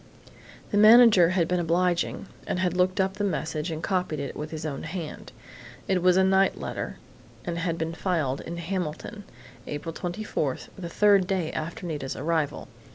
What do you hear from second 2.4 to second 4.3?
had looked up the message and copied